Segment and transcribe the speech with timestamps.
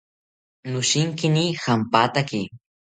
[0.71, 2.45] Noshinkini jampataki